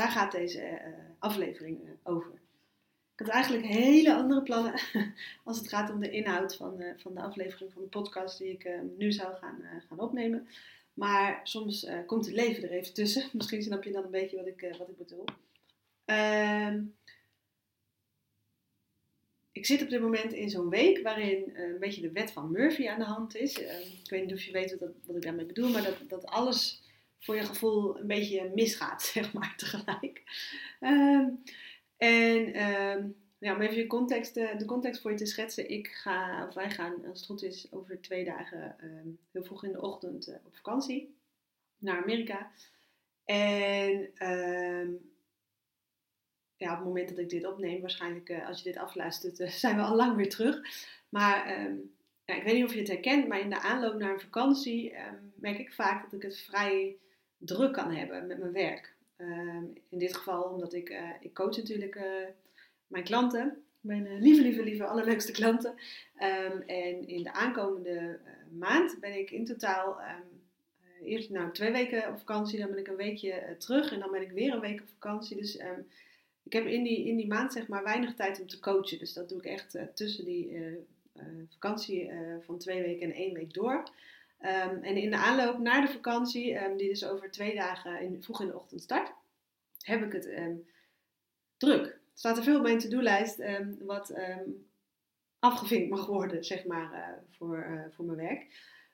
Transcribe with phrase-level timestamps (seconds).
[0.00, 2.30] Daar gaat deze uh, aflevering uh, over.
[3.16, 4.80] Ik had eigenlijk hele andere plannen
[5.44, 8.50] als het gaat om de inhoud van, uh, van de aflevering van de podcast die
[8.50, 8.68] ik
[8.98, 10.48] nu zou gaan, gaan opnemen.
[10.94, 13.28] Maar soms komt het leven er even tussen.
[13.32, 15.24] Misschien snap je dan een beetje wat ik, wat ik bedoel.
[16.04, 16.82] Ehm,
[19.52, 22.88] ik zit op dit moment in zo'n week waarin een beetje de wet van Murphy
[22.88, 23.62] aan de hand is.
[23.62, 26.26] Ehm, ik weet niet of je weet wat, wat ik daarmee bedoel, maar dat, dat
[26.26, 26.88] alles
[27.20, 30.22] voor je gevoel een beetje misgaat, zeg maar, tegelijk.
[30.80, 31.42] Um,
[31.96, 35.70] en um, om even je context, uh, de context voor je te schetsen.
[35.70, 39.64] Ik ga, of wij gaan, als het goed is, over twee dagen um, heel vroeg
[39.64, 41.14] in de ochtend uh, op vakantie
[41.78, 42.50] naar Amerika.
[43.24, 44.12] En
[46.56, 49.76] ja, op het moment dat ik dit opneem, waarschijnlijk uh, als je dit afluistert, zijn
[49.76, 50.60] we al lang weer terug.
[51.08, 51.68] Maar
[52.24, 54.94] ik weet niet of je het herkent, maar in de aanloop naar een vakantie
[55.34, 56.96] merk ik vaak dat ik het vrij
[57.40, 58.94] druk kan hebben met mijn werk.
[59.16, 62.04] Ehm, in dit geval omdat ik, uh, ik coach natuurlijk uh,
[62.86, 65.70] mijn klanten, mijn uh, lieve, lieve, lieve, allerleukste klanten.
[65.70, 68.18] Um, en in de aankomende
[68.58, 70.42] maand ben ik in totaal um,
[71.02, 74.22] eerst nou, twee weken op vakantie, dan ben ik een weekje terug en dan ben
[74.22, 75.36] ik weer een week op vakantie.
[75.36, 75.56] Dus
[76.42, 78.98] ik heb in die, in die maand zeg maar weinig tijd om te coachen.
[78.98, 80.56] Dus dat doe ik echt tussen die
[81.48, 83.84] vakantie van twee weken en één week door.
[84.42, 88.22] Um, en in de aanloop naar de vakantie, um, die dus over twee dagen in,
[88.22, 89.12] vroeg in de ochtend start,
[89.78, 90.68] heb ik het um,
[91.56, 91.86] druk.
[91.86, 93.42] Er staat er veel op mijn to-do-lijst
[93.78, 94.14] wat
[95.38, 98.46] afgevinkt mag worden, zeg maar, uh, voor, uh, voor mijn werk.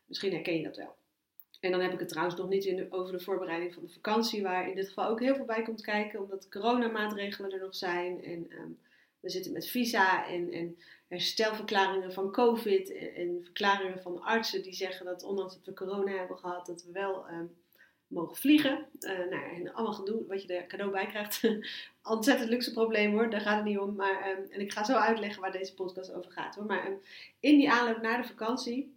[0.05, 0.97] Misschien herken je dat wel.
[1.61, 4.43] En dan heb ik het trouwens nog niet in over de voorbereiding van de vakantie,
[4.43, 7.75] waar in dit geval ook heel veel bij komt kijken, omdat de coronamaatregelen er nog
[7.75, 8.25] zijn.
[8.25, 8.79] En
[9.21, 15.07] we zitten met visa en, en herstelverklaringen van COVID en, verklaringen van artsen die zeggen
[15.07, 17.57] dat ondanks dat we corona hebben gehad, dat we wel um,
[18.07, 18.87] mogen vliegen.
[19.01, 21.41] Uh, nou, en allemaal gedoe wat je er cadeau bij krijgt.
[22.03, 23.95] Ontzettend luxe probleem hoor, daar gaat het niet om.
[23.95, 26.67] Maar, um, en ik ga zo uitleggen waar deze podcast over gaat hoor.
[26.67, 27.01] Maar um,
[27.41, 28.95] in die aanloop naar de vakantie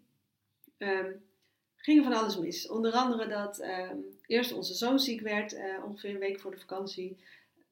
[1.76, 2.68] ging er van alles mis.
[2.68, 3.64] Onder andere dat
[4.26, 7.18] eerst onze zoon ziek werd, uh, ongeveer een week voor de vakantie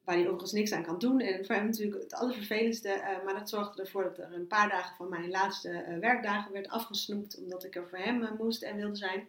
[0.08, 1.20] waar hij overigens niks aan kan doen.
[1.20, 2.88] En voor hem natuurlijk het allervervelendste.
[2.88, 6.52] Uh, maar dat zorgde ervoor dat er een paar dagen van mijn laatste uh, werkdagen
[6.52, 7.38] werd afgesnoept.
[7.38, 9.28] Omdat ik er voor hem uh, moest en wilde zijn.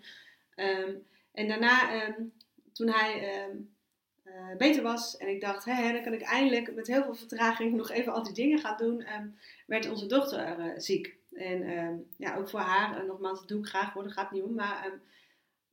[0.55, 2.33] Um, en daarna, um,
[2.73, 3.73] toen hij um,
[4.57, 7.89] beter was en ik dacht, hé, dan kan ik eindelijk met heel veel vertraging nog
[7.89, 9.05] even al die dingen gaan doen.
[9.65, 11.15] werd onze dochter ziek.
[11.33, 14.53] En ja, ook voor haar, nogmaals, doe ik graag dat gaat niet om.
[14.53, 14.99] Maar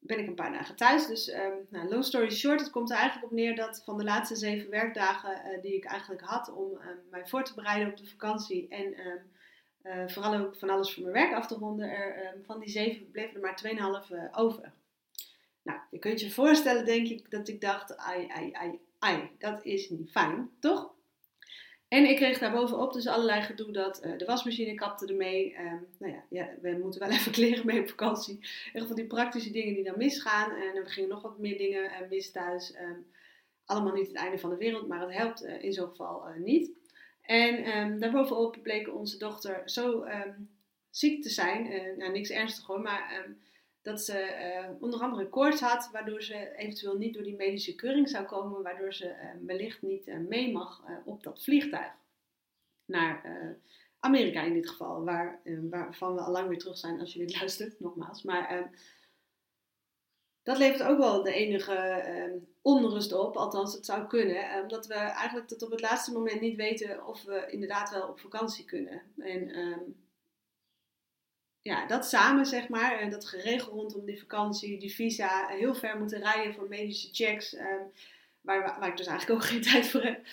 [0.06, 1.06] ben ik een paar dagen thuis.
[1.06, 4.04] Dus um, nou, long story short, het komt er eigenlijk op neer dat van de
[4.04, 7.96] laatste zeven werkdagen uh, die ik eigenlijk had om um, mij voor te bereiden op
[7.96, 9.20] de vakantie en um,
[9.82, 13.10] uh, vooral ook van alles voor mijn werk af te ronden, er, van die zeven
[13.10, 13.62] bleef er maar
[14.06, 14.72] 2,5 uh, over.
[15.62, 19.64] Nou, je kunt je voorstellen, denk ik, dat ik dacht, ai, ai, ai, ai, dat
[19.64, 20.94] is niet fijn, toch?
[21.88, 25.56] En ik kreeg daar bovenop dus allerlei gedoe dat uh, de wasmachine kapte ermee.
[25.58, 28.38] Um, nou ja, ja, we moeten wel even kleren mee op vakantie.
[28.72, 30.50] Echt van die praktische dingen die dan misgaan.
[30.50, 32.74] En er gingen nog wat meer dingen uh, mis thuis.
[32.80, 33.06] Um,
[33.64, 36.70] allemaal niet het einde van de wereld, maar het helpt uh, in zo'n geval niet.
[37.22, 40.06] En um, daarbovenop bleek onze dochter zo
[40.90, 41.70] ziek te zijn.
[41.98, 43.26] nou, niks ernstig hoor, maar
[43.86, 44.36] dat ze
[44.68, 48.62] uh, onder andere koorts had, waardoor ze eventueel niet door die medische keuring zou komen,
[48.62, 51.92] waardoor ze uh, wellicht niet uh, mee mag op dat vliegtuig
[52.84, 53.22] naar
[53.98, 57.38] Amerika in dit geval, waar, waarvan we al lang weer terug zijn als je dit
[57.38, 58.22] luistert, nogmaals.
[58.22, 58.70] Maar
[60.42, 65.48] dat levert ook wel de enige onrust op, althans het zou kunnen, omdat we eigenlijk
[65.48, 69.02] tot op het laatste moment niet weten of we inderdaad wel op vakantie kunnen.
[69.18, 69.80] En ehm,
[71.66, 75.98] ja, dat samen, zeg maar, en dat geregeld rondom die vakantie, die visa, heel ver
[75.98, 77.92] moeten rijden voor medische checks, um,
[78.40, 80.26] waar, waar ik dus eigenlijk ook geen tijd voor heb.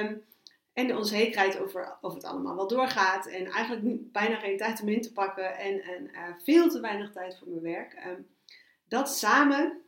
[0.00, 0.24] Um,
[0.72, 3.26] en de onzekerheid over of het allemaal wel doorgaat.
[3.26, 5.56] En eigenlijk bijna geen tijd om in te pakken.
[5.56, 8.04] En, en uh, veel te weinig tijd voor mijn werk.
[8.06, 8.26] Um,
[8.88, 9.82] dat samen,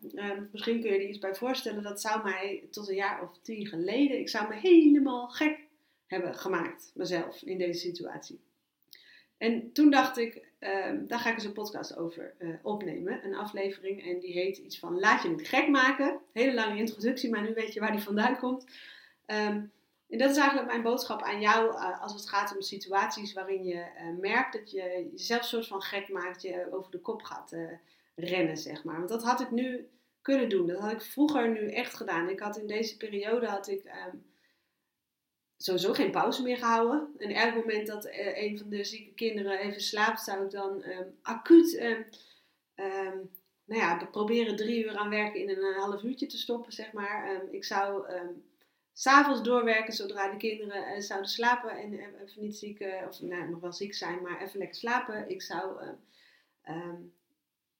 [0.53, 1.83] misschien kun je er iets bij voorstellen.
[1.83, 4.19] Dat zou mij tot een jaar of tien geleden.
[4.19, 5.59] Ik zou me helemaal gek
[6.07, 6.91] hebben gemaakt.
[6.95, 8.41] Mezelf in deze situatie.
[9.41, 13.25] En toen dacht ik, um, daar ga ik eens een podcast over uh, opnemen.
[13.25, 16.21] Een aflevering en die heet iets van Laat je niet gek maken.
[16.33, 18.65] Hele lange introductie, maar nu weet je waar die vandaan komt.
[19.27, 19.63] Ehm,
[20.09, 23.65] en dat is eigenlijk mijn boodschap aan jou uh, als het gaat om situaties waarin
[23.65, 27.57] je uh, merkt dat je jezelf soort van gek maakt, je over de kop gaat
[28.15, 28.97] rennen, zeg maar.
[28.97, 29.89] Want dat had ik nu
[30.23, 30.67] kunnen doen.
[30.67, 32.29] Dat had ik vroeger nu echt gedaan.
[32.29, 34.25] Ik had in deze periode had ik um,
[35.63, 37.09] sowieso geen pauze meer gehouden.
[37.19, 41.19] En elk moment dat een van de zieke kinderen even slaapt, zou ik dan um,
[41.23, 43.31] acuut um,
[43.65, 47.43] nou ja, proberen drie uur aan werken in een half uurtje te stoppen, zeg maar.
[47.51, 48.05] ik zou
[48.93, 53.51] s'avonds doorwerken zodra de kinderen uh, zouden slapen en even niet ziek, uh, of nou,
[53.51, 55.31] nog wel ziek zijn, maar even lekker slapen.
[55.31, 55.81] Ik zou,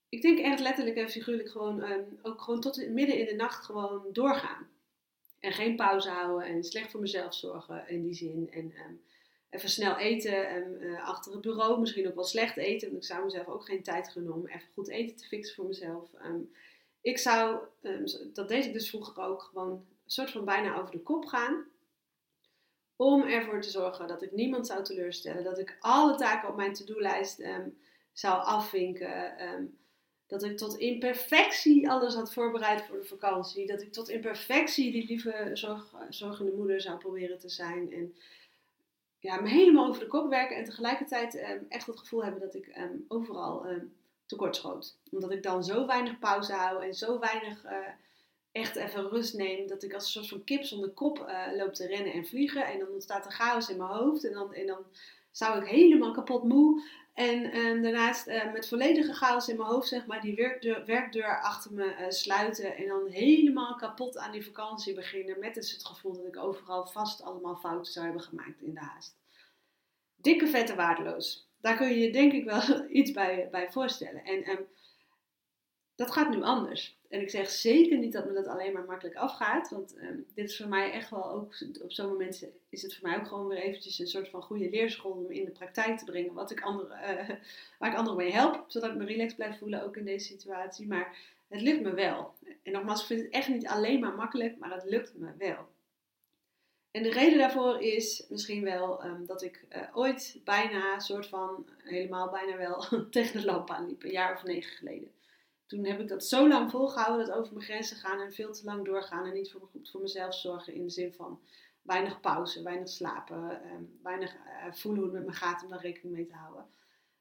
[0.09, 1.83] ik denk echt letterlijk en figuurlijk gewoon,
[2.21, 4.70] ook gewoon tot midden in de nacht gewoon doorgaan.
[5.41, 8.49] En geen pauze houden en slecht voor mezelf zorgen in die zin.
[8.51, 9.01] En um,
[9.49, 13.23] even snel eten en achter het bureau, misschien ook wel slecht eten, want ik zou
[13.23, 16.09] mezelf ook geen tijd gunnen om even goed eten te fixen voor mezelf.
[17.01, 17.59] ik zou,
[18.33, 21.65] dat deed ik dus vroeger ook, gewoon soort van bijna over de kop gaan.
[22.95, 25.43] Om ervoor te zorgen dat ik niemand zou teleurstellen.
[25.43, 27.43] Dat ik alle taken op mijn to-do-lijst
[28.13, 29.37] zou afvinken.
[30.31, 33.67] Dat ik tot in perfectie alles had voorbereid voor de vakantie.
[33.67, 37.93] Dat ik tot in perfectie die lieve zorg, zorgende moeder zou proberen te zijn.
[37.93, 38.15] En
[39.19, 40.55] ja, me helemaal over de kop werken.
[40.55, 43.65] En tegelijkertijd um, echt het gevoel hebben dat ik overal
[44.25, 44.97] tekortschoot.
[45.11, 47.65] Omdat ik dan zo weinig pauze hou en zo weinig...
[47.65, 47.71] Uh,
[48.51, 49.67] echt even rust neem.
[49.67, 52.65] Dat ik als een soort van kip zonder kop uh, loop te rennen en vliegen.
[52.65, 54.23] En dan ontstaat er chaos in mijn hoofd.
[54.23, 54.85] En dan, en dan
[55.31, 56.83] zou ik helemaal kapot moe.
[57.13, 60.35] En um, daarnaast uh, met volledige chaos in mijn hoofd, zeg maar, die
[60.85, 62.75] werkdeur, achter me uh, sluiten.
[62.75, 65.39] En dan helemaal kapot aan die vakantie beginnen.
[65.39, 68.79] Met dus het gevoel dat ik overal vast allemaal fouten zou hebben gemaakt in de
[68.79, 69.17] haast.
[70.15, 71.49] Dikke vette waardeloos.
[71.61, 72.61] Daar kun je je denk ik wel
[72.99, 74.23] iets bij, bij voorstellen.
[74.23, 74.67] En um,
[75.95, 76.99] dat gaat nu anders.
[77.11, 79.69] En ik zeg zeker niet dat me dat alleen maar makkelijk afgaat.
[79.69, 83.09] Want um, dit is voor mij echt wel ook, op zo'n moment is het voor
[83.09, 86.05] mij ook gewoon weer eventjes een soort van goede leerschool om in de praktijk te
[86.05, 86.33] brengen.
[86.33, 87.29] Wat ik andere, uh,
[87.79, 90.87] waar ik anderen mee help, zodat ik me relaxed blijf voelen ook in deze situatie.
[90.87, 91.17] Maar
[91.47, 92.33] het lukt me wel.
[92.63, 95.67] En nogmaals, ik vind het echt niet alleen maar makkelijk, maar het lukt me wel.
[96.91, 101.67] En de reden daarvoor is misschien wel um, dat ik uh, ooit bijna, soort van,
[101.83, 104.03] helemaal bijna wel, tegen de lamp aanliep.
[104.03, 105.11] Een jaar of negen geleden
[105.71, 108.63] toen heb ik dat zo lang volgehouden, dat over mijn grenzen gaan en veel te
[108.63, 111.39] lang doorgaan en niet voor, goed voor mezelf zorgen in de zin van
[111.81, 115.81] weinig pauze, weinig slapen, um, weinig uh, voelen hoe het met me gaat om daar
[115.81, 116.65] rekening mee te houden.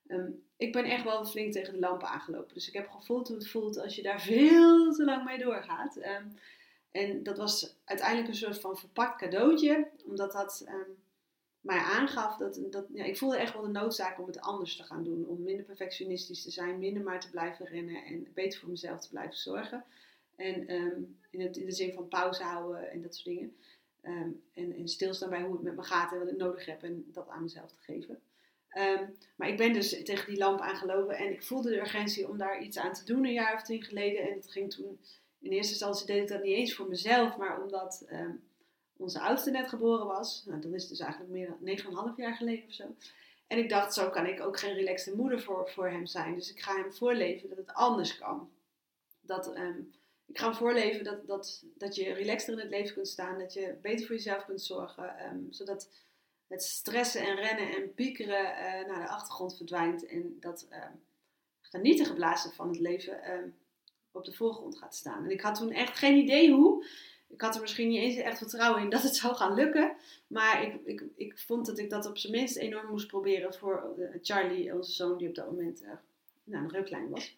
[0.06, 2.54] Um, ik ben echt wel flink tegen de lampen aangelopen.
[2.54, 5.96] Dus ik heb gevoeld hoe het voelt als je daar veel te lang mee doorgaat.
[5.96, 6.38] Um,
[6.90, 10.66] en dat was uiteindelijk een soort van verpakt cadeautje, omdat dat
[11.60, 14.82] mij aangaf dat, dat ja, ik voelde echt wel de noodzaak om het anders te
[14.82, 15.26] gaan doen.
[15.26, 19.08] Om minder perfectionistisch te zijn, minder maar te blijven rennen en beter voor mezelf te
[19.08, 19.84] blijven zorgen.
[20.36, 23.56] En um, in, het, in de zin van pauze houden en dat soort dingen.
[24.02, 26.82] Um, en, en stilstaan bij hoe het met me gaat en wat ik nodig heb
[26.82, 28.20] en dat aan mezelf te geven.
[28.78, 32.38] Um, maar ik ben dus tegen die lamp aangelopen en ik voelde de urgentie om
[32.38, 34.22] daar iets aan te doen een jaar of tien geleden.
[34.22, 35.00] En het ging toen,
[35.38, 38.06] in eerste instantie deed ik dat niet eens voor mezelf, maar omdat
[39.00, 40.42] onze oudste net geboren was.
[40.46, 42.84] Nou, dat is dus eigenlijk meer dan 9,5 jaar geleden of zo.
[43.46, 46.34] En ik dacht, zo kan ik ook geen relaxte moeder voor, voor hem zijn.
[46.34, 48.50] Dus ik ga hem voorleven dat het anders kan.
[49.20, 49.92] Dat, um,
[50.26, 53.38] ik ga hem voorleven dat, dat, dat je relaxter in het leven kunt staan.
[53.38, 55.26] Dat je beter voor jezelf kunt zorgen.
[55.26, 55.88] Um, zodat
[56.46, 60.06] het stressen en rennen en piekeren uh, naar de achtergrond verdwijnt.
[60.06, 61.02] En dat um,
[61.60, 63.54] genieten geblazen van het leven
[64.12, 65.24] op de voorgrond gaat staan.
[65.24, 66.84] En ik had toen echt geen idee hoe
[67.32, 69.96] ik had er misschien niet eens echt vertrouwen in dat het zou gaan lukken.
[70.26, 73.94] Maar ik, ik, ik vond dat ik dat op zijn minst enorm moest proberen voor
[73.98, 75.88] eh, Charlie, onze zoon, die op dat moment uh,
[76.44, 77.36] nou, nog heel klein was.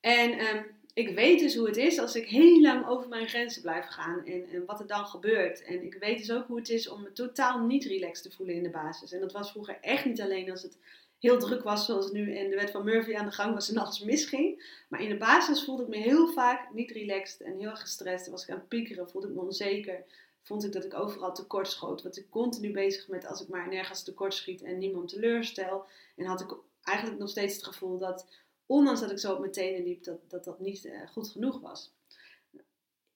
[0.00, 3.62] En um, ik weet dus hoe het is als ik heel lang over mijn grenzen
[3.62, 5.64] blijf gaan en, en wat er dan gebeurt.
[5.64, 8.54] En ik weet dus ook hoe het is om me totaal niet relaxed te voelen
[8.54, 9.12] in de basis.
[9.12, 10.78] En dat was vroeger echt niet alleen als het
[11.18, 13.78] heel druk was zoals nu en de wet van Murphy aan de gang was en
[13.78, 14.82] alles misging.
[14.88, 18.28] Maar in de basis voelde ik me heel vaak niet relaxed en heel gestrest.
[18.28, 20.04] Was ik aan het piekeren, voelde ik me onzeker.
[20.42, 22.02] Vond ik dat ik overal tekort schoot.
[22.02, 25.84] Want ik continu bezig met als ik maar nergens tekort schiet en niemand teleurstel.
[26.16, 28.26] En had ik eigenlijk nog steeds het gevoel dat,
[28.66, 31.60] ondanks dat ik zo op mijn tenen liep, dat dat, dat niet uh, goed genoeg
[31.60, 31.92] was.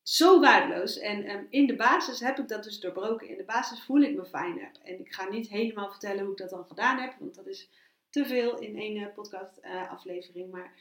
[0.02, 0.98] Zo waardeloos.
[0.98, 3.28] En um, in de basis heb ik dat dus doorbroken.
[3.28, 4.70] In de basis voel ik me fijner.
[4.82, 7.68] En ik ga niet helemaal vertellen hoe ik dat dan gedaan heb, want dat is
[8.12, 10.50] te veel in één podcast uh, aflevering.
[10.50, 10.72] Maar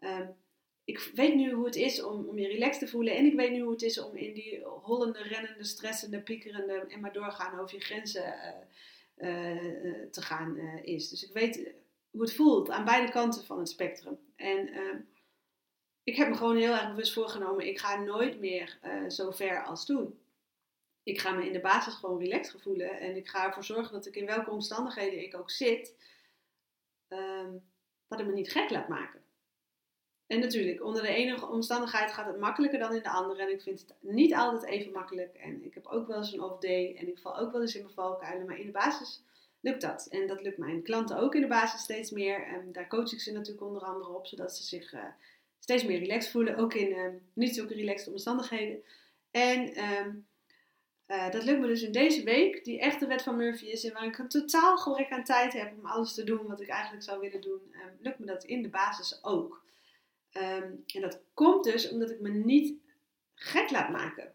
[0.00, 0.28] uh,
[0.84, 3.16] ik weet nu hoe het is om, om je relaxed te voelen.
[3.16, 7.00] En ik weet nu hoe het is om in die hollende, rennende, stressende, piekerende en
[7.00, 8.34] maar doorgaan over je grenzen
[9.16, 11.08] uh, te gaan is.
[11.08, 11.74] Dus ik weet
[12.10, 14.18] hoe het voelt aan beide kanten van het spectrum.
[14.36, 14.98] En ehm,
[16.02, 18.78] ik heb me gewoon heel erg bewust voorgenomen, ik ga nooit meer
[19.08, 20.18] zo ver als toen.
[21.02, 23.00] ik ga me in de basis gewoon relaxed voelen.
[23.00, 25.94] En ik ga ervoor zorgen dat ik in welke omstandigheden ik ook zit,
[27.08, 27.52] ehm,
[28.08, 29.20] dat ik me niet gek laat maken.
[30.26, 33.42] En natuurlijk, onder de ene omstandigheid gaat het makkelijker dan in de andere.
[33.42, 35.34] En ik vind het niet altijd even makkelijk.
[35.34, 36.96] En ik heb ook wel eens een off-day.
[36.96, 38.46] En ik val ook wel eens in mijn valkuilen.
[38.46, 39.22] Maar in de basis
[39.60, 40.06] lukt dat.
[40.06, 42.46] En dat lukt mijn klanten ook in de basis steeds meer.
[42.46, 44.26] En daar coach ik ze natuurlijk onder andere op.
[44.26, 45.04] Zodat ze zich uh,
[45.58, 46.56] steeds meer relaxed voelen.
[46.56, 48.82] Ook in uh, niet zulke relaxed omstandigheden.
[49.30, 49.72] En
[51.08, 52.64] uh, dat lukt me dus in deze week.
[52.64, 53.84] Die echte wet van Murphy is.
[53.84, 56.68] En waar ik een totaal gebrek aan tijd heb om alles te doen wat ik
[56.68, 57.60] eigenlijk zou willen doen.
[57.72, 59.64] Ehm, lukt me dat in de basis ook.
[60.32, 62.80] Um, en dat komt dus omdat ik me niet
[63.34, 64.32] gek laat maken.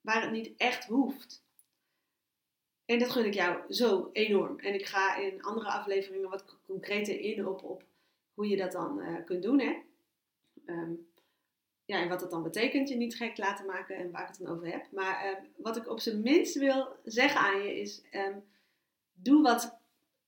[0.00, 1.44] Waar het niet echt hoeft.
[2.84, 4.58] En dat gun ik jou zo enorm.
[4.58, 7.84] En ik ga in andere afleveringen wat concreter in op, op
[8.34, 9.60] hoe je dat dan uh, kunt doen.
[9.60, 9.76] Hè?
[10.66, 11.08] Um,
[11.86, 14.38] ja, en wat dat dan betekent, je niet gek laten maken en waar ik het
[14.38, 14.86] dan over heb.
[14.90, 18.44] Maar uh, wat ik op zijn minst wil zeggen aan je is: um,
[19.12, 19.78] doe wat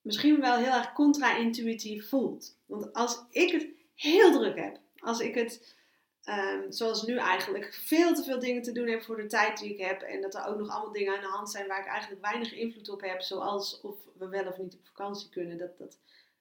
[0.00, 2.58] misschien wel heel erg contra-intuïtief voelt.
[2.66, 5.76] Want als ik het heel druk heb, als ik het,
[6.24, 9.72] um, zoals nu eigenlijk, veel te veel dingen te doen heb voor de tijd die
[9.72, 10.00] ik heb.
[10.00, 12.52] En dat er ook nog allemaal dingen aan de hand zijn waar ik eigenlijk weinig
[12.52, 13.20] invloed op heb.
[13.20, 15.58] Zoals of we wel of niet op vakantie kunnen.
[15.58, 15.98] Dat, dat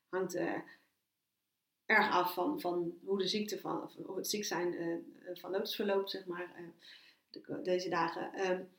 [0.09, 0.53] hangt uh,
[1.87, 5.51] erg af van, van hoe de ziekte van, of hoe het ziek zijn uh, van
[5.51, 6.51] Lotus verloopt, zeg maar,
[7.29, 8.51] de, deze dagen.
[8.51, 8.69] Um,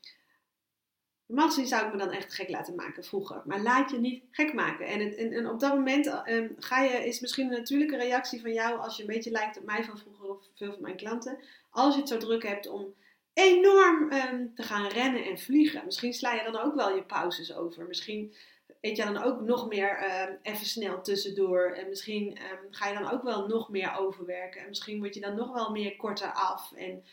[1.29, 3.41] Normaal gezien zou ik me dan echt gek laten maken vroeger.
[3.45, 4.85] Maar laat je niet gek maken.
[4.85, 8.79] En, en, op dat moment um, ga je, is misschien een natuurlijke reactie van jou,
[8.79, 11.39] als je een beetje lijkt op mij van vroeger of veel van mijn klanten.
[11.69, 12.93] Als je het zo druk hebt om
[13.33, 15.85] enorm um, te gaan rennen en vliegen.
[15.85, 17.87] Misschien sla je dan ook wel je pauzes over.
[17.87, 18.33] Misschien
[18.81, 21.71] eet je dan ook nog meer um, even snel tussendoor.
[21.71, 22.37] En misschien
[22.69, 24.61] ga je dan ook wel nog meer overwerken.
[24.61, 26.73] En misschien word je dan nog wel meer korter af.
[26.75, 27.05] En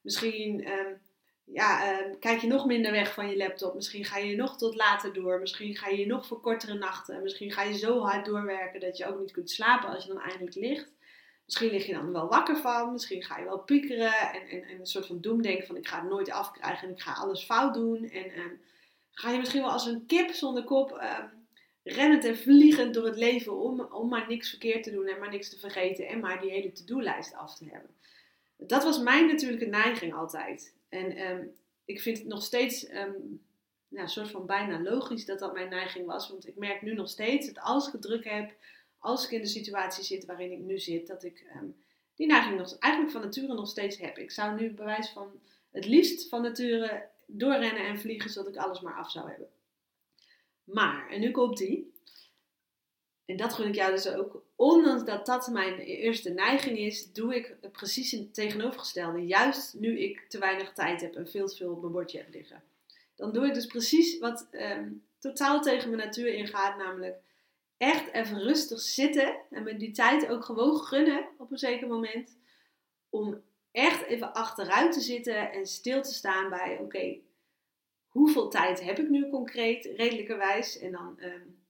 [0.00, 0.68] misschien
[1.52, 3.74] ja, kijk je nog minder weg van je laptop.
[3.74, 5.40] Misschien ga je nog tot later door.
[5.40, 7.22] Misschien ga je nog voor kortere nachten.
[7.22, 10.22] Misschien ga je zo hard doorwerken dat je ook niet kunt slapen als je dan
[10.22, 10.94] eindelijk ligt.
[11.44, 12.92] Misschien lig je dan wel wakker van.
[12.92, 16.00] Misschien ga je wel piekeren en, en, en een soort van doemdenken van ik ga
[16.00, 18.08] het nooit afkrijgen en ik ga alles fout doen.
[18.10, 18.44] En uh,
[19.18, 21.18] ga je misschien wel als een kip zonder kop uh,
[21.82, 25.30] rennend en vliegend door het leven om, om maar niks verkeerd te doen en maar
[25.30, 27.90] niks te vergeten en maar die hele to-do-lijst af te hebben.
[28.56, 30.74] Dat was mijn natuurlijke neiging altijd.
[30.88, 31.54] En um,
[31.84, 33.28] ik vind het nog steeds nou,
[33.88, 36.28] een soort van bijna logisch dat dat mijn neiging was.
[36.28, 38.52] Want ik merk nu nog steeds dat als ik het druk heb,
[38.98, 41.46] als ik in de situatie zit waarin ik nu zit, dat ik
[42.14, 44.18] die neiging nog, eigenlijk van nature nog steeds heb.
[44.18, 48.80] Ik zou nu bewijs van het liefst van nature doorrennen en vliegen zodat ik alles
[48.80, 49.48] maar af zou hebben.
[50.64, 51.94] Maar, en nu komt die.
[53.24, 54.42] En dat gun ik jou dus ook.
[54.56, 59.26] Ondanks dat dat mijn eerste neiging is, doe ik precies het tegenovergestelde.
[59.26, 62.32] Juist nu ik te weinig tijd heb en veel te veel op mijn bordje heb
[62.32, 62.62] liggen.
[63.14, 66.76] Dan doe ik dus precies wat um, totaal tegen mijn natuur ingaat.
[66.76, 67.16] Namelijk
[67.76, 69.36] echt even rustig zitten.
[69.50, 72.38] En me die tijd ook gewoon gunnen op een zeker moment.
[73.08, 73.42] Om
[73.76, 77.18] echt even achteruit te zitten en stil te staan bij: oké,
[78.06, 80.78] hoeveel tijd heb ik nu concreet, redelijkerwijs?
[80.78, 81.18] En dan.
[81.22, 81.64] Um,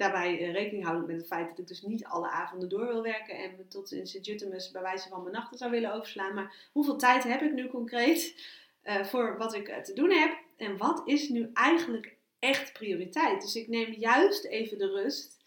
[0.00, 3.02] daarbij eh, rekening houden met het feit dat ik dus niet alle avonden door wil
[3.02, 6.34] werken en tot in Sint-Jutemus bij wijze van mijn nachten zou willen overslaan.
[6.34, 8.44] Maar hoeveel tijd heb ik nu concreet
[8.84, 10.38] uh, voor wat ik uh, te doen heb?
[10.56, 13.40] En wat is nu eigenlijk echt prioriteit?
[13.40, 15.39] Dus ik neem juist even de rust.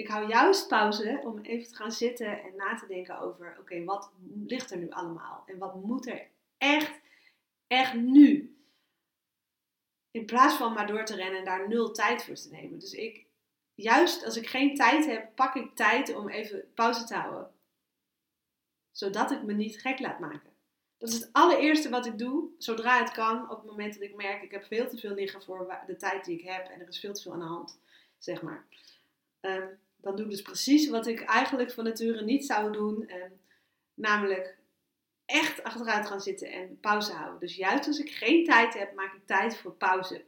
[0.00, 3.84] Ik hou juist pauze om even te gaan zitten en na te denken over: oké,
[3.84, 4.12] wat
[4.46, 5.42] ligt er nu allemaal?
[5.46, 6.26] En wat moet er
[6.58, 7.00] echt,
[7.66, 8.56] echt nu?
[10.10, 12.78] In plaats van maar door te rennen en daar nul tijd voor te nemen.
[12.78, 13.26] Dus ik,
[13.74, 17.50] juist als ik geen tijd heb, pak ik tijd om even pauze te houden.
[18.90, 20.50] Zodat ik me niet gek laat maken.
[20.98, 24.14] Dat is het allereerste wat ik doe, zodra het kan, op het moment dat ik
[24.14, 26.88] merk ik heb veel te veel liggen voor de tijd die ik heb en er
[26.88, 27.80] is veel te veel aan de hand,
[28.18, 28.66] zeg maar.
[29.40, 33.40] Um, dan doe ik dus precies wat ik eigenlijk van nature niet zou doen, um,
[33.94, 34.58] namelijk
[35.24, 37.40] echt achteruit gaan zitten en pauze houden.
[37.40, 40.24] Dus juist als ik geen tijd heb, maak ik tijd voor pauze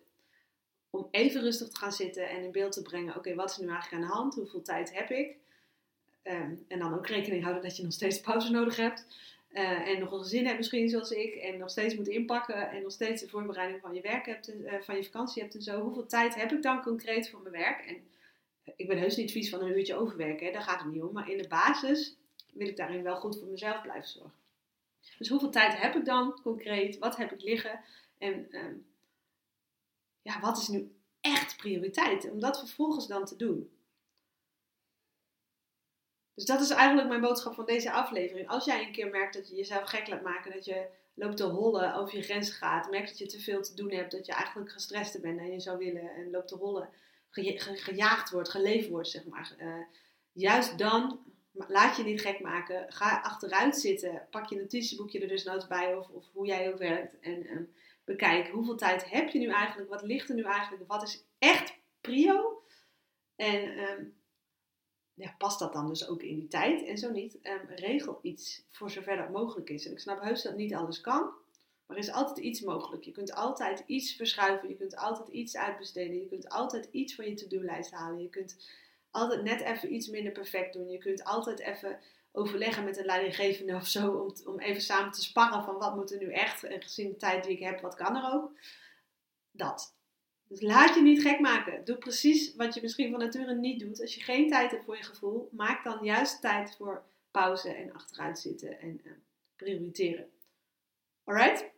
[0.90, 3.68] om even rustig te gaan zitten en in beeld te brengen: oké, wat is nu
[3.68, 4.34] eigenlijk aan de hand?
[4.34, 5.36] Hoeveel tijd heb ik?
[6.22, 9.06] Um, en dan ook rekening houden dat je nog steeds pauze nodig hebt.
[9.52, 11.34] Uh, en nog een gezin hebt misschien zoals ik.
[11.34, 12.70] En nog steeds moet inpakken.
[12.70, 14.54] En nog steeds de voorbereiding van je werk hebt.
[14.54, 15.80] Uh, van je vakantie hebt en zo.
[15.80, 17.86] Hoeveel tijd heb ik dan concreet voor mijn werk?
[17.86, 17.96] En
[18.76, 20.46] ik ben heus niet vies van een uurtje overwerken.
[20.46, 20.52] Hè?
[20.52, 21.12] Daar gaat het niet om.
[21.12, 22.16] Maar in de basis
[22.52, 24.40] wil ik daarin wel goed voor mezelf blijven zorgen.
[25.18, 26.98] Dus hoeveel tijd heb ik dan concreet?
[26.98, 27.80] Wat heb ik liggen?
[28.18, 28.86] En um,
[30.22, 32.30] ja, wat is nu echt prioriteit?
[32.30, 33.70] Om dat vervolgens dan te doen.
[36.34, 38.48] Dus dat is eigenlijk mijn boodschap van deze aflevering.
[38.48, 41.44] Als jij een keer merkt dat je jezelf gek laat maken, dat je loopt te
[41.44, 44.32] hollen, over je grens gaat, merkt dat je te veel te doen hebt, dat je
[44.32, 46.88] eigenlijk gestrest bent en je zou willen en loopt te hollen,
[47.32, 49.54] gejaagd wordt, geleefd wordt, zeg maar.
[49.58, 49.74] Uh,
[50.32, 51.20] juist dan,
[51.52, 55.94] laat je niet gek maken, ga achteruit zitten, pak je notitieboekje er dus nooit bij
[55.94, 57.72] of, of hoe jij ook werkt en um,
[58.04, 61.78] bekijk hoeveel tijd heb je nu eigenlijk, wat ligt er nu eigenlijk, wat is echt
[62.00, 62.62] prio
[63.36, 64.14] en um,
[65.14, 68.66] ja, past dat dan dus ook in die tijd en zo niet, um, regel iets
[68.70, 69.86] voor zover dat mogelijk is.
[69.86, 71.32] En ik snap heus dat niet alles kan,
[71.86, 73.04] maar er is altijd iets mogelijk.
[73.04, 77.24] Je kunt altijd iets verschuiven, je kunt altijd iets uitbesteden, je kunt altijd iets van
[77.24, 78.56] je to-do-lijst halen, je kunt
[79.10, 81.98] altijd net even iets minder perfect doen, je kunt altijd even
[82.32, 86.12] overleggen met een leidinggevende of zo, om, om even samen te sparren van wat moet
[86.12, 88.52] er nu echt, en gezien de tijd die ik heb, wat kan er ook.
[89.50, 89.94] Dat.
[90.48, 91.84] Dus laat je niet gek maken.
[91.84, 94.00] Doe precies wat je misschien van nature niet doet.
[94.00, 97.92] Als je geen tijd hebt voor je gevoel, maak dan juist tijd voor pauze en
[97.92, 99.12] achteruit zitten en uh,
[99.56, 100.30] prioriteren.
[101.24, 101.71] Alright?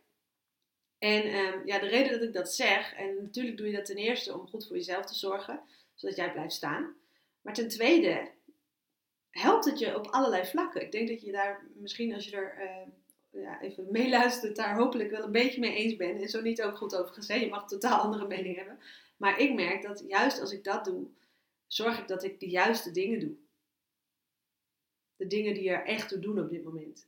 [1.05, 3.95] En um, ja, de reden dat ik dat zeg, en natuurlijk doe je dat ten
[3.95, 5.61] eerste om goed voor jezelf te zorgen,
[5.95, 6.95] zodat jij blijft staan.
[7.41, 8.31] Maar ten tweede
[9.29, 10.81] helpt het je op allerlei vlakken.
[10.81, 15.09] Ik denk dat je daar misschien als je er uh, ja, even meeluistert, daar hopelijk
[15.09, 16.21] wel een beetje mee eens bent.
[16.21, 17.41] En zo niet ook goed over gezegd.
[17.41, 18.79] Je mag totaal andere mening hebben.
[19.17, 21.07] Maar ik merk dat juist als ik dat doe,
[21.67, 23.35] zorg ik dat ik de juiste dingen doe.
[25.15, 27.07] De dingen die er echt toe doen op dit moment.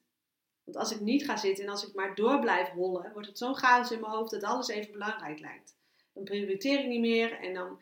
[0.67, 3.38] Want als ik niet ga zitten en als ik maar door blijf rollen, wordt het
[3.38, 5.75] zo'n chaos in mijn hoofd dat alles even belangrijk lijkt.
[6.13, 7.79] Dan prioriteer ik niet meer en dan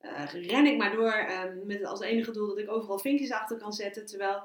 [0.00, 3.56] uh, ren ik maar door ehm, met als enige doel dat ik overal vinkjes achter
[3.56, 4.06] kan zetten.
[4.06, 4.42] Terwijl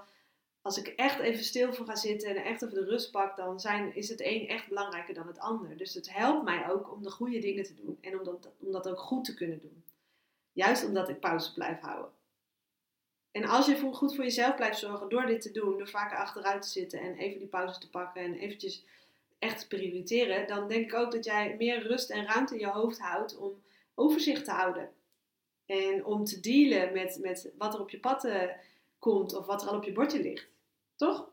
[0.62, 3.60] als ik echt even stil voor ga zitten en echt even de rust pak, dan
[3.60, 5.78] zijn, is het een echt belangrijker dan het ander.
[5.78, 8.72] Dus het helpt mij ook om de goede dingen te doen en om dat, om
[8.72, 9.84] dat ook goed te kunnen doen.
[10.52, 12.12] Juist omdat ik pauze blijf houden.
[13.40, 16.62] En als je goed voor jezelf blijft zorgen door dit te doen, door vaker achteruit
[16.62, 18.86] te zitten en even die pauze te pakken en eventjes
[19.38, 22.68] echt te prioriteren, dan denk ik ook dat jij meer rust en ruimte in je
[22.68, 23.62] hoofd houdt om
[23.96, 24.90] overzicht te houden.
[25.66, 28.44] En om te dealen met, met wat er op je pad uh,
[29.00, 30.48] komt of wat er al op je bordje ligt.
[30.96, 31.30] Toch?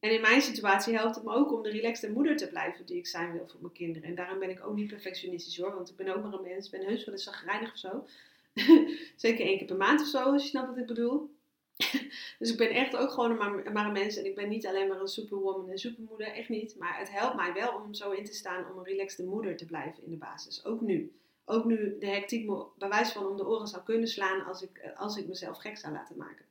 [0.00, 2.96] En in mijn situatie helpt het me ook om de relaxte moeder te blijven die
[2.96, 4.08] ik zijn wil voor mijn kinderen.
[4.08, 6.70] En daarom ben ik ook niet perfectionistisch hoor, want ik ben ook maar een mens.
[6.70, 8.06] Ben heus wel eens zagrijnig of zo.
[9.16, 11.30] Zeker één keer per maand of zo, als je snapt wat ik bedoel.
[12.38, 14.16] dus ik ben echt ook gewoon maar, maar een mens.
[14.16, 16.26] En ik ben niet alleen maar een superwoman en supermoeder.
[16.26, 16.76] Echt niet.
[16.78, 19.66] Maar het helpt mij wel om zo in te staan om een relaxte moeder te
[19.66, 20.64] blijven in de basis.
[20.64, 21.16] Ook nu.
[21.44, 24.62] Ook nu de hectiek me bij wijze van om de oren zou kunnen slaan als
[24.62, 26.46] ik, als ik mezelf gek zou laten maken.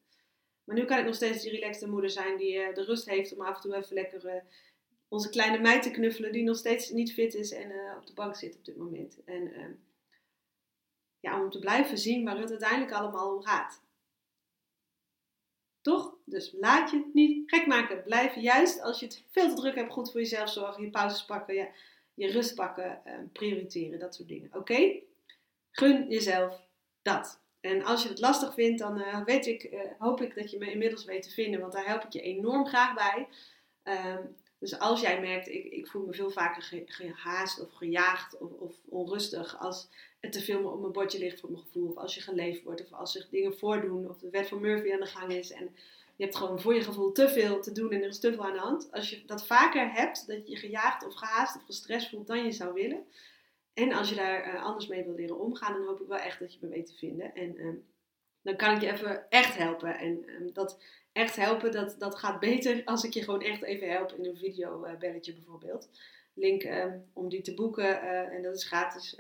[0.64, 3.36] Maar nu kan ik nog steeds die relaxte moeder zijn die uh, de rust heeft
[3.36, 4.42] om af en toe even lekker uh,
[5.08, 8.14] onze kleine meid te knuffelen die nog steeds niet fit is en uh, op de
[8.14, 9.24] bank zit op dit moment.
[9.26, 9.72] En ehm,
[11.44, 13.82] om te blijven zien waar het uiteindelijk allemaal om gaat.
[15.82, 16.16] Toch?
[16.26, 18.04] Dus laat je niet gek maken.
[18.04, 21.26] Blijf juist als je het veel te druk hebt, goed voor jezelf zorgen, je pauzes
[21.26, 21.70] pakken, je,
[22.14, 24.50] je rust pakken, eh, prioriteren, dat soort dingen.
[24.54, 25.00] Oké?
[25.72, 26.68] Gun jezelf
[27.02, 27.42] dat.
[27.62, 30.58] En als je het lastig vindt, dan uh, weet ik, uh, hoop ik dat je
[30.58, 33.28] me inmiddels weet te vinden, want daar help ik je enorm graag bij.
[33.84, 34.24] Ehm,
[34.60, 38.76] dus als jij merkt, ik, ik voel me veel vaker gehaast of gejaagd of, of
[38.86, 39.90] onrustig als
[40.22, 41.90] het te veel op mijn bordje ligt voor mijn gevoel.
[41.90, 42.82] Of als je geleefd wordt.
[42.82, 44.10] Of als zich dingen voordoen.
[44.10, 45.52] Of de wet van Murphy aan de gang is.
[45.52, 45.76] En
[46.16, 48.46] je hebt gewoon voor je gevoel te veel te doen en er is te veel
[48.46, 48.92] aan de hand.
[48.92, 52.46] Als je dat vaker hebt, dat je je gejaagd of gehaast of gestrest voelt dan
[52.46, 53.06] je zou willen.
[53.74, 56.40] En als je daar uh, anders mee wil leren omgaan, dan hoop ik wel echt
[56.40, 57.36] dat je me weet te vinden.
[57.36, 57.86] En um,
[58.42, 59.98] dan kan ik je even echt helpen.
[59.98, 60.80] En um, dat
[61.12, 64.38] echt helpen, dat, dat gaat beter als ik je gewoon echt even help in een
[64.38, 65.90] videobelletje uh, bijvoorbeeld.
[66.34, 69.16] Link um, om die te boeken, uh, en dat is gratis.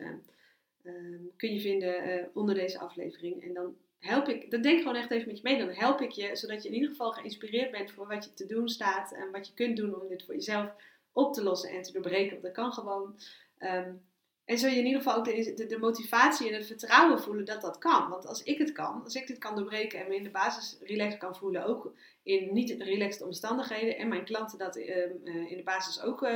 [0.84, 3.44] Ehm, kun je vinden uh, onder deze aflevering.
[3.44, 5.58] En dan help ik, dan denk gewoon echt even met je mee.
[5.58, 8.46] Dan help ik je, zodat je in ieder geval geïnspireerd bent voor wat je te
[8.46, 9.13] doen staat.
[9.13, 10.72] En wat je kunt doen om dit voor jezelf
[11.12, 12.32] op te lossen en te doorbreken.
[12.32, 13.20] Want dat kan gewoon.
[13.60, 14.02] Um,
[14.46, 17.62] en zul je in ieder geval ook de, de, motivatie en het vertrouwen voelen dat
[17.62, 18.10] dat kan.
[18.10, 20.78] Want als ik het kan, als ik dit kan doorbreken en me in de basis
[20.82, 25.58] relaxed kan voelen, ook in niet relaxed omstandigheden, en mijn klanten dat um, uh, in
[25.58, 26.30] de basis ook uh,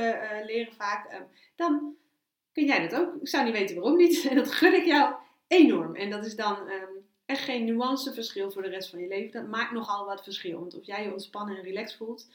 [0.44, 1.22] leren vaak,
[1.56, 1.96] dan
[2.56, 3.14] kun jij dat ook?
[3.20, 4.26] Ik zou niet weten waarom niet.
[4.28, 5.14] En dat gun ik jou
[5.46, 5.94] enorm.
[5.94, 9.32] En dat is dan um, echt geen nuanceverschil voor de rest van je leven.
[9.32, 10.58] Dat maakt nogal wat verschil.
[10.58, 12.28] Want of jij je ontspannen en relaxed voelt,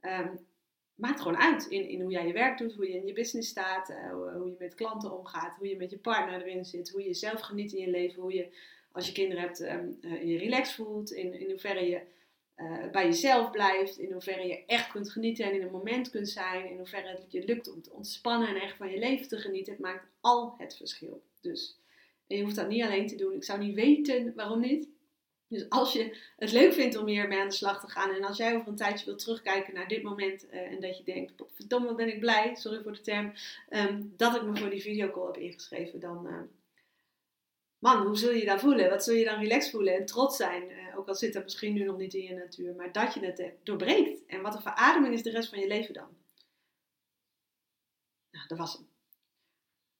[0.00, 0.46] um,
[0.94, 3.48] maakt gewoon uit in, in hoe jij je werk doet, hoe je in je business
[3.48, 7.02] staat, uh, hoe je met klanten omgaat, hoe je met je partner erin zit, hoe
[7.02, 8.48] je zelf geniet in je leven, hoe je
[8.92, 12.00] als je kinderen hebt um, je relaxed voelt, in, in hoeverre je
[12.62, 16.28] uh, bij jezelf blijft, in hoeverre je echt kunt genieten en in een moment kunt
[16.28, 19.38] zijn, in hoeverre het je lukt om te ontspannen en echt van je leven te
[19.38, 19.72] genieten.
[19.72, 21.22] Het maakt al het verschil.
[21.40, 21.78] Dus
[22.26, 23.34] je hoeft dat niet alleen te doen.
[23.34, 24.88] Ik zou niet weten waarom niet.
[25.48, 28.24] Dus als je het leuk vindt om hier mee aan de slag te gaan en
[28.24, 31.32] als jij over een tijdje wilt terugkijken naar dit moment uh, en dat je denkt,
[31.52, 33.32] verdomme ben ik blij, sorry voor de term,
[33.70, 36.40] um, dat ik me voor die videocall heb ingeschreven, dan uh,
[37.80, 38.90] man, hoe zul je dan voelen?
[38.90, 40.70] Wat zul je dan relaxed voelen en trots zijn?
[40.70, 43.20] Uh, ook al zit dat misschien nu nog niet in je natuur, maar dat je
[43.20, 44.26] het doorbreekt.
[44.26, 46.08] En wat een verademing is de rest van je leven dan.
[48.30, 48.88] Nou, dat was hem.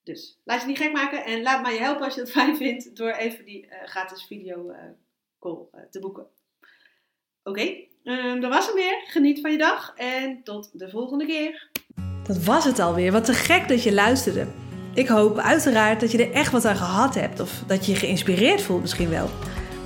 [0.03, 2.57] Dus laat je niet gek maken en laat mij je helpen als je het fijn
[2.57, 4.75] vindt door even die gratis video
[5.39, 6.27] call eh, te boeken.
[7.43, 9.03] Oké, um, dat was hem weer.
[9.07, 11.71] Geniet van je dag en tot de volgende keer.
[12.23, 13.13] Dat was het alweer.
[13.13, 14.70] Wat te gek dat je luisterde.
[14.95, 17.99] Ik hoop uiteraard dat je er echt wat aan gehad hebt of dat je je
[17.99, 19.31] geïnspireerd voelt misschien wel.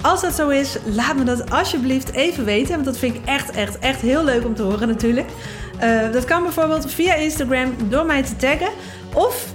[0.02, 3.50] Als dat zo is, laat me dat alsjeblieft even weten, want dat vind ik echt,
[3.50, 5.28] echt, echt heel leuk om te horen natuurlijk.
[5.82, 8.70] Uh, dat kan bijvoorbeeld via Instagram door mij te taggen
[9.14, 9.54] of